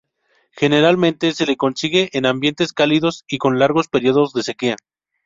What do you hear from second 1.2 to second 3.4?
se le consigue en ambientes cálidos y